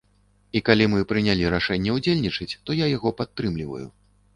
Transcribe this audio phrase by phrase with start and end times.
[0.59, 3.87] І калі мы прынялі рашэнне ўдзельнічаць, то я яго падтрымліваю.